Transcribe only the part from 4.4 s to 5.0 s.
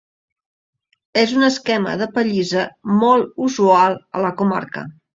comarca.